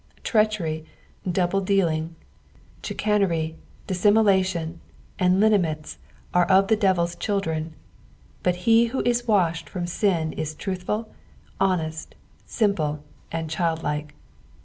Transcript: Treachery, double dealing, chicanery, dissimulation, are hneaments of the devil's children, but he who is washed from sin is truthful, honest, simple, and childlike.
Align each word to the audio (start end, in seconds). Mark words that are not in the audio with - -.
Treachery, 0.23 0.83
double 1.31 1.61
dealing, 1.61 2.15
chicanery, 2.81 3.55
dissimulation, 3.85 4.81
are 5.19 5.29
hneaments 5.29 5.97
of 6.33 6.69
the 6.69 6.75
devil's 6.75 7.15
children, 7.15 7.75
but 8.41 8.55
he 8.65 8.85
who 8.85 9.03
is 9.05 9.27
washed 9.27 9.69
from 9.69 9.85
sin 9.85 10.33
is 10.33 10.55
truthful, 10.55 11.11
honest, 11.59 12.15
simple, 12.47 13.03
and 13.31 13.47
childlike. 13.47 14.15